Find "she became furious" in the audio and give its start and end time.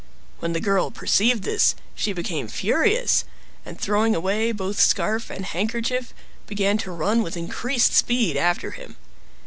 1.93-3.23